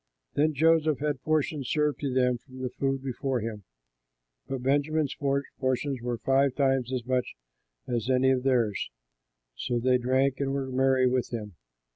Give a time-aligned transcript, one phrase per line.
[0.33, 3.65] Then Joseph had portions served to them from the food before him.
[4.47, 7.35] But Benjamin's portions were five times as much
[7.87, 8.89] as any of theirs.
[9.55, 11.53] So they drank and were merry with him.